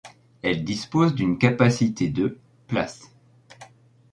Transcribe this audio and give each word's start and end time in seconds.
Elle 0.41 0.63
dispose 0.63 1.13
d'une 1.13 1.37
capacité 1.37 2.09
de 2.09 2.39
places. 2.67 3.13